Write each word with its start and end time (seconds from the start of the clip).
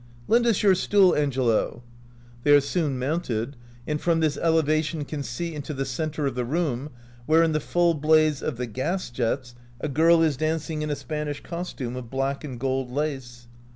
"Lend 0.27 0.47
us 0.47 0.63
your 0.63 0.73
stool, 0.73 1.13
Angelo." 1.15 1.83
They 2.41 2.53
are 2.55 2.59
soon 2.59 2.97
mounted, 2.97 3.55
and 3.85 4.01
from 4.01 4.19
this 4.19 4.35
elevation 4.35 5.05
can 5.05 5.21
see 5.21 5.53
into 5.53 5.75
the 5.75 5.85
center 5.85 6.25
of 6.25 6.33
the 6.33 6.43
room, 6.43 6.89
where 7.27 7.43
in 7.43 7.51
the 7.51 7.59
full 7.59 7.93
blaze 7.93 8.41
of 8.41 8.57
the 8.57 8.65
gas 8.65 9.11
jets 9.11 9.53
a 9.79 9.87
girl 9.87 10.23
is 10.23 10.37
dancing 10.37 10.81
in 10.81 10.89
a 10.89 10.95
Spanish 10.95 11.43
costume 11.43 11.95
of 11.95 12.09
black 12.09 12.43
and 12.43 12.59
gold 12.59 12.89
lace. 12.89 13.45